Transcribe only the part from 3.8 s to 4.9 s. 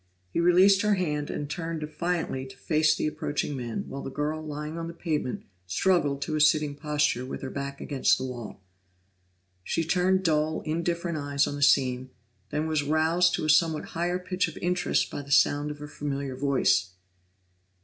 while the girl lying on